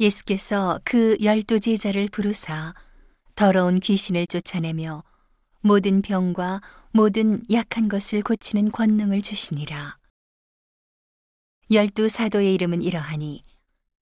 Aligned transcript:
예수께서 0.00 0.80
그 0.84 1.16
열두 1.20 1.60
제자를 1.60 2.08
부르사 2.08 2.74
더러운 3.34 3.80
귀신을 3.80 4.26
쫓아내며 4.26 5.04
모든 5.60 6.02
병과 6.02 6.60
모든 6.90 7.42
약한 7.50 7.88
것을 7.88 8.22
고치는 8.22 8.72
권능을 8.72 9.22
주시니라. 9.22 9.98
열두 11.70 12.08
사도의 12.08 12.54
이름은 12.54 12.82
이러하니 12.82 13.44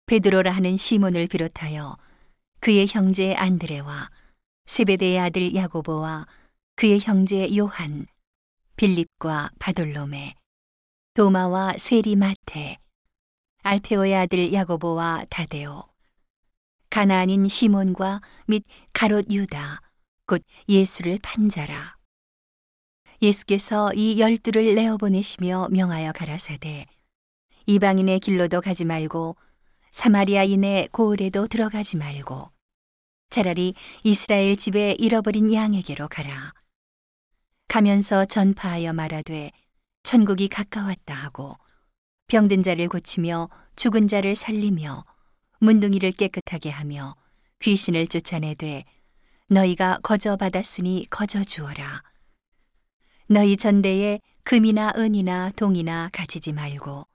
베드로라 0.06 0.52
하는 0.52 0.76
시몬을 0.76 1.28
비롯하여 1.28 1.96
그의 2.60 2.86
형제 2.88 3.34
안드레와 3.34 4.10
세베대의 4.66 5.18
아들 5.18 5.54
야고보와 5.54 6.26
그의 6.74 7.00
형제 7.00 7.48
요한, 7.56 8.06
빌립과 8.76 9.50
바돌로메, 9.58 10.34
도마와 11.14 11.74
세리 11.78 12.16
마테, 12.16 12.78
알페오의 13.66 14.14
아들 14.14 14.52
야고보와 14.52 15.24
다데오, 15.28 15.82
가나안인 16.88 17.48
시몬과 17.48 18.20
및 18.46 18.62
가롯 18.92 19.32
유다, 19.32 19.80
곧 20.24 20.40
예수를 20.68 21.18
판자라. 21.20 21.96
예수께서 23.20 23.92
이 23.92 24.20
열두를 24.20 24.76
내어 24.76 24.96
보내시며 24.96 25.66
명하여 25.72 26.12
가라사대 26.12 26.86
이방인의 27.66 28.20
길로도 28.20 28.60
가지 28.60 28.84
말고 28.84 29.36
사마리아인의 29.90 30.90
고을에도 30.92 31.48
들어가지 31.48 31.96
말고 31.96 32.52
차라리 33.30 33.74
이스라엘 34.04 34.56
집에 34.56 34.92
잃어버린 34.92 35.52
양에게로 35.52 36.06
가라. 36.06 36.54
가면서 37.66 38.26
전파하여 38.26 38.92
말하되 38.92 39.50
천국이 40.04 40.46
가까웠다 40.46 41.14
하고 41.14 41.56
병든 42.28 42.62
자를 42.62 42.88
고치며 42.88 43.48
죽은 43.76 44.08
자를 44.08 44.34
살리며 44.34 45.04
문둥이를 45.60 46.10
깨끗하게 46.12 46.70
하며 46.70 47.14
귀신을 47.60 48.08
쫓아내되 48.08 48.84
너희가 49.48 50.00
거저 50.02 50.36
받았으니 50.36 51.06
거저 51.08 51.44
주어라. 51.44 52.02
너희 53.28 53.56
전대에 53.56 54.20
금이나 54.42 54.92
은이나 54.96 55.50
동이나 55.50 56.10
가지지 56.12 56.52
말고 56.52 57.06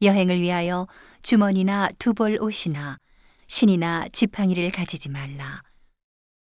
여행을 0.00 0.40
위하여 0.40 0.86
주머니나 1.22 1.90
두벌 1.98 2.38
옷이나 2.40 2.98
신이나 3.46 4.08
지팡이를 4.12 4.70
가지지 4.70 5.10
말라. 5.10 5.62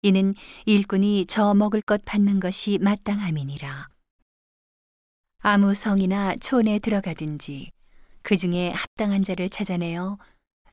이는 0.04 0.36
일꾼이 0.66 1.26
저 1.28 1.54
먹을 1.56 1.82
것 1.82 2.06
받는 2.06 2.40
것이 2.40 2.78
마땅함이니라. 2.80 3.91
아무 5.44 5.74
성이나 5.74 6.36
촌에 6.36 6.78
들어가든지 6.78 7.72
그 8.22 8.38
중에 8.38 8.70
합당한 8.70 9.24
자를 9.24 9.50
찾아내어 9.50 10.20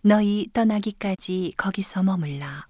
너희 0.03 0.47
떠나기까지 0.53 1.55
거기서 1.57 2.03
머물라. 2.03 2.69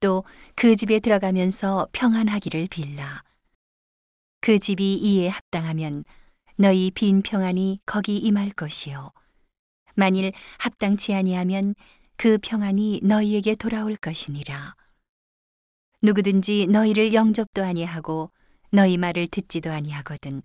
또 0.00 0.24
그 0.56 0.74
집에 0.74 0.98
들어가면서 0.98 1.86
평안하기를 1.92 2.66
빌라. 2.68 3.22
그 4.40 4.58
집이 4.58 4.94
이에 4.94 5.28
합당하면 5.28 6.04
너희 6.56 6.90
빈 6.90 7.22
평안이 7.22 7.78
거기 7.86 8.16
임할 8.16 8.50
것이요. 8.50 9.12
만일 9.94 10.32
합당치 10.58 11.14
아니하면 11.14 11.76
그 12.16 12.38
평안이 12.38 13.02
너희에게 13.04 13.54
돌아올 13.54 13.94
것이니라. 13.94 14.74
누구든지 16.02 16.66
너희를 16.66 17.14
영접도 17.14 17.62
아니하고 17.62 18.32
너희 18.70 18.96
말을 18.96 19.26
듣지도 19.26 19.72
아니하거든 19.72 20.42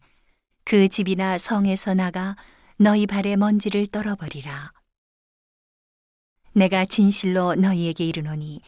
그 0.64 0.90
집이나 0.90 1.38
성에서 1.38 1.94
나가 1.94 2.36
너희 2.78 3.06
발에 3.06 3.36
먼지를 3.36 3.88
떨어버리라. 3.88 4.72
내가 6.54 6.86
진실로 6.86 7.54
너희에게 7.56 8.06
이르노니 8.06 8.62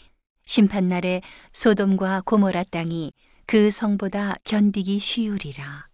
심판 0.45 0.87
날에 0.89 1.21
소돔과 1.53 2.21
고모라 2.25 2.63
땅이 2.65 3.11
그 3.45 3.71
성보다 3.71 4.35
견디기 4.43 4.99
쉬우리라. 4.99 5.87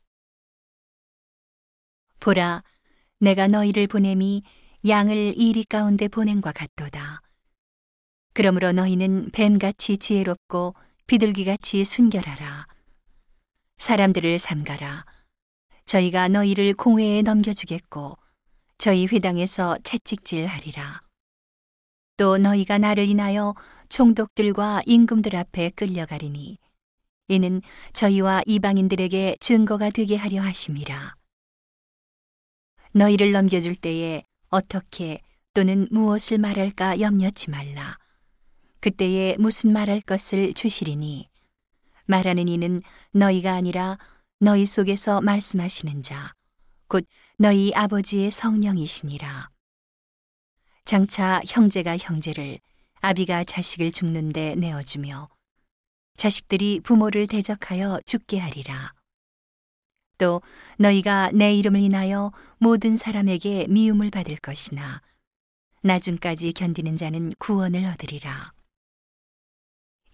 보라, 2.20 2.64
내가 3.20 3.48
너희를 3.48 3.88
보냄이 3.88 4.44
양을 4.88 5.38
이리 5.38 5.64
가운데 5.64 6.08
보냄과 6.08 6.52
같도다. 6.52 7.22
그러므로 8.34 8.72
너희는 8.72 9.30
뱀같이 9.32 9.98
지혜롭고 9.98 10.76
비둘기같이 11.08 11.84
순결하라. 11.84 12.73
사람들을 13.84 14.40
삼가라. 14.40 15.04
저희가 15.86 16.30
너희를 16.30 16.74
공회에 16.74 17.22
넘겨주겠고 17.22 18.18
저희 18.78 19.08
회당에서 19.08 19.76
채찍질하리라. 19.84 21.02
또 22.16 22.38
너희가 22.38 22.78
나를 22.78 23.10
인하여 23.10 23.54
총독들과 23.90 24.84
임금들 24.86 25.36
앞에 25.36 25.72
끌려가리니 25.72 26.60
이는 27.28 27.62
저희와 27.92 28.44
이방인들에게 28.46 29.36
증거가 29.42 29.90
되게 29.90 30.16
하려 30.16 30.42
하심이라. 30.42 31.16
너희를 32.94 33.34
넘겨줄 33.34 33.76
때에 33.76 34.24
어떻게 34.48 35.20
또는 35.54 35.90
무엇을 35.92 36.38
말할까 36.38 37.02
염려치 37.02 37.50
말라. 37.50 37.98
그때에 38.80 39.36
무슨 39.38 39.74
말할 39.74 40.00
것을 40.00 40.54
주시리니 40.54 41.33
말하는 42.08 42.48
이는 42.48 42.82
너희가 43.12 43.54
아니라 43.54 43.98
너희 44.40 44.66
속에서 44.66 45.22
말씀하시는 45.22 46.04
자, 46.04 46.34
곧 46.88 47.06
너희 47.38 47.72
아버지의 47.74 48.32
성령이시니라. 48.32 49.50
장차 50.86 51.42
형제가 51.48 51.98
형제를, 51.98 52.60
아비가 53.00 53.44
자식을 53.44 53.92
죽는데 53.92 54.56
내어주며, 54.56 55.30
자식들이 56.18 56.82
부모를 56.82 57.28
대적하여 57.28 58.02
죽게 58.06 58.38
하리라. 58.38 58.94
또 60.18 60.42
너희가 60.78 61.32
내 61.34 61.56
이름을 61.56 61.80
인하여 61.80 62.32
모든 62.60 62.98
사람에게 62.98 63.68
미움을 63.70 64.12
받을 64.12 64.36
것이나, 64.36 65.02
나중까지 65.82 66.54
견디는 66.54 66.98
자는 66.98 67.34
구원을 67.40 67.86
얻으리라. 67.86 68.54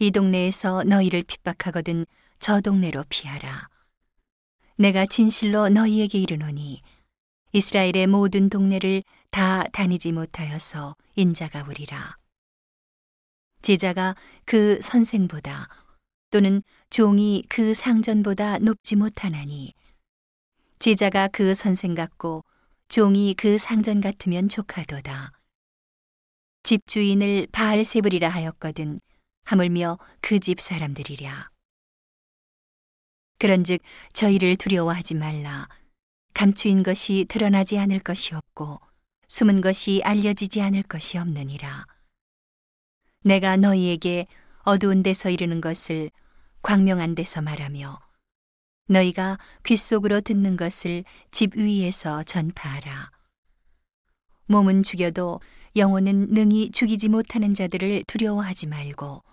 이 0.01 0.11
동네에서 0.11 0.85
너희를 0.85 1.23
핍박하거든 1.23 2.05
저 2.39 2.61
동네로 2.61 3.03
피하라. 3.09 3.67
내가 4.77 5.05
진실로 5.05 5.67
너희에게 5.67 6.17
이르노니 6.19 6.81
이스라엘의 7.51 8.07
모든 8.07 8.49
동네를 8.49 9.03
다 9.29 9.65
다니지 9.73 10.13
못하여서 10.13 10.95
인자가 11.17 11.65
우리라. 11.67 12.15
제자가 13.61 14.15
그 14.45 14.79
선생보다 14.81 15.67
또는 16.31 16.63
종이 16.89 17.43
그 17.49 17.73
상전보다 17.73 18.59
높지 18.59 18.95
못하나니 18.95 19.73
제자가 20.79 21.27
그 21.27 21.53
선생 21.53 21.93
같고 21.93 22.45
종이 22.87 23.35
그 23.37 23.57
상전 23.57 23.99
같으면 23.99 24.47
조카도다. 24.47 25.33
집주인을 26.63 27.47
바알세불이라 27.51 28.29
하였거든 28.29 29.01
하물며 29.45 29.97
그 30.21 30.39
집 30.39 30.59
사람들이랴. 30.59 31.49
그런즉 33.39 33.81
저희를 34.13 34.57
두려워하지 34.57 35.15
말라. 35.15 35.67
감추인 36.33 36.83
것이 36.83 37.25
드러나지 37.29 37.77
않을 37.79 37.99
것이 37.99 38.35
없고 38.35 38.79
숨은 39.27 39.61
것이 39.61 40.01
알려지지 40.03 40.61
않을 40.61 40.83
것이 40.83 41.17
없느니라. 41.17 41.85
내가 43.23 43.57
너희에게 43.57 44.27
어두운 44.63 45.03
데서 45.03 45.29
이르는 45.29 45.61
것을 45.61 46.11
광명한 46.61 47.15
데서 47.15 47.41
말하며 47.41 47.99
너희가 48.87 49.37
귓속으로 49.63 50.21
듣는 50.21 50.57
것을 50.57 51.03
집 51.31 51.55
위에서 51.55 52.23
전파하라. 52.23 53.11
몸은 54.47 54.83
죽여도 54.83 55.39
영혼은 55.75 56.29
능히 56.31 56.71
죽이지 56.71 57.09
못하는 57.09 57.53
자들을 57.53 58.03
두려워하지 58.07 58.67
말고 58.67 59.23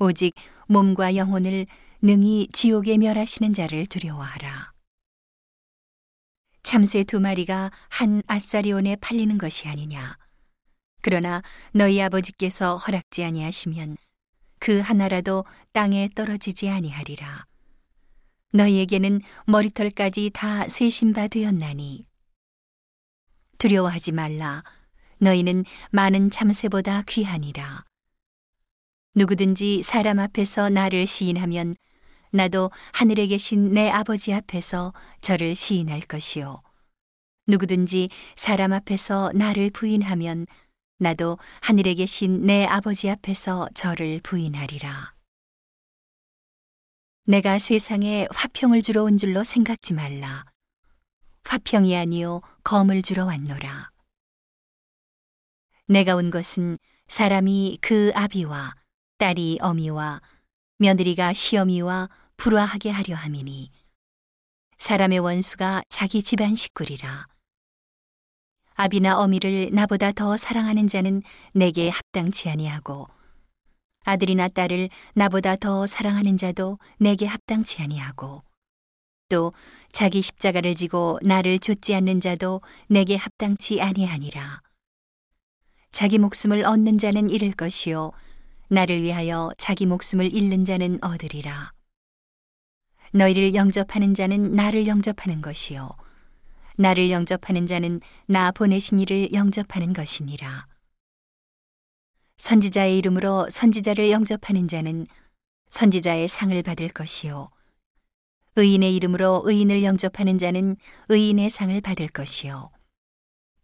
오직 0.00 0.34
몸과 0.66 1.14
영혼을 1.14 1.66
능히 2.00 2.48
지옥에 2.54 2.96
멸하시는 2.96 3.52
자를 3.52 3.84
두려워하라. 3.84 4.72
참새 6.62 7.04
두 7.04 7.20
마리가 7.20 7.70
한 7.90 8.22
아사리온에 8.26 8.96
팔리는 8.96 9.36
것이 9.36 9.68
아니냐. 9.68 10.16
그러나 11.02 11.42
너희 11.72 12.00
아버지께서 12.00 12.76
허락지 12.78 13.24
아니하시면 13.24 13.98
그 14.58 14.80
하나라도 14.80 15.44
땅에 15.72 16.08
떨어지지 16.14 16.70
아니하리라. 16.70 17.44
너희에게는 18.54 19.20
머리털까지 19.46 20.30
다 20.32 20.66
세신 20.66 21.12
바 21.12 21.28
되었나니. 21.28 22.06
두려워하지 23.58 24.12
말라. 24.12 24.64
너희는 25.18 25.66
많은 25.90 26.30
참새보다 26.30 27.02
귀하니라. 27.02 27.89
누구든지 29.14 29.82
사람 29.82 30.20
앞에서 30.20 30.68
나를 30.68 31.06
시인하면 31.06 31.74
나도 32.30 32.70
하늘에 32.92 33.26
계신 33.26 33.72
내 33.72 33.90
아버지 33.90 34.32
앞에서 34.32 34.92
저를 35.20 35.56
시인할 35.56 36.00
것이요. 36.02 36.62
누구든지 37.48 38.08
사람 38.36 38.72
앞에서 38.72 39.32
나를 39.34 39.70
부인하면 39.70 40.46
나도 40.98 41.38
하늘에 41.60 41.94
계신 41.94 42.46
내 42.46 42.64
아버지 42.64 43.10
앞에서 43.10 43.68
저를 43.74 44.20
부인하리라. 44.22 45.14
내가 47.24 47.58
세상에 47.58 48.28
화평을 48.30 48.82
주러 48.82 49.02
온 49.02 49.16
줄로 49.16 49.42
생각지 49.42 49.92
말라. 49.92 50.44
화평이 51.44 51.96
아니요 51.96 52.42
검을 52.62 53.02
주러 53.02 53.24
왔노라. 53.24 53.90
내가 55.88 56.14
온 56.14 56.30
것은 56.30 56.78
사람이 57.08 57.78
그 57.80 58.12
아비와 58.14 58.79
딸이 59.20 59.58
어미와 59.60 60.22
며느리가 60.78 61.34
시어미와 61.34 62.08
불화하게 62.38 62.88
하려 62.88 63.14
함이니 63.14 63.70
사람의 64.78 65.18
원수가 65.18 65.82
자기 65.90 66.22
집안 66.22 66.54
식구리라. 66.54 67.26
아비나 68.76 69.18
어미를 69.18 69.68
나보다 69.74 70.12
더 70.12 70.38
사랑하는 70.38 70.88
자는 70.88 71.22
내게 71.52 71.90
합당치 71.90 72.48
아니하고 72.48 73.08
아들이나 74.04 74.48
딸을 74.48 74.88
나보다 75.12 75.56
더 75.56 75.86
사랑하는 75.86 76.38
자도 76.38 76.78
내게 76.98 77.26
합당치 77.26 77.82
아니하고 77.82 78.42
또 79.28 79.52
자기 79.92 80.22
십자가를 80.22 80.74
지고 80.74 81.18
나를 81.20 81.58
좇지 81.58 81.94
않는 81.94 82.22
자도 82.22 82.62
내게 82.88 83.16
합당치 83.16 83.82
아니하니라. 83.82 84.62
자기 85.92 86.16
목숨을 86.16 86.64
얻는 86.64 86.96
자는 86.96 87.28
잃을 87.28 87.52
것이요 87.52 88.12
나를 88.72 89.02
위하여 89.02 89.50
자기 89.58 89.84
목숨을 89.84 90.32
잃는 90.32 90.64
자는 90.64 91.02
얻으리라. 91.02 91.72
너희를 93.12 93.56
영접하는 93.56 94.14
자는 94.14 94.54
나를 94.54 94.86
영접하는 94.86 95.42
것이요 95.42 95.90
나를 96.76 97.10
영접하는 97.10 97.66
자는 97.66 98.00
나 98.26 98.52
보내신 98.52 99.00
이를 99.00 99.32
영접하는 99.32 99.92
것이니라. 99.92 100.68
선지자의 102.36 102.96
이름으로 102.98 103.50
선지자를 103.50 104.12
영접하는 104.12 104.68
자는 104.68 105.08
선지자의 105.70 106.28
상을 106.28 106.62
받을 106.62 106.88
것이요 106.88 107.50
의인의 108.54 108.94
이름으로 108.94 109.42
의인을 109.46 109.82
영접하는 109.82 110.38
자는 110.38 110.76
의인의 111.08 111.50
상을 111.50 111.78
받을 111.80 112.06
것이요 112.06 112.70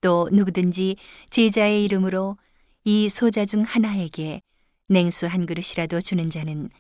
또 0.01 0.29
누구든지 0.33 0.97
제자의 1.31 1.85
이름으로 1.85 2.37
이 2.85 3.09
소자 3.09 3.45
중 3.45 3.63
하나에게 3.63 4.43
냉수 4.89 5.27
한 5.27 5.47
그릇이라도 5.47 6.01
주는 6.01 6.31
자는 6.31 6.71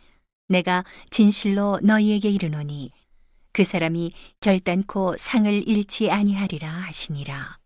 내가 0.49 0.85
진실로 1.11 1.81
너희에게 1.82 2.31
이르노니 2.31 2.91
그 3.53 3.64
사람이 3.64 4.12
결단코 4.41 5.17
상을 5.17 5.50
잃지 5.69 6.11
아니하리라 6.11 6.69
하시니라. 6.69 7.58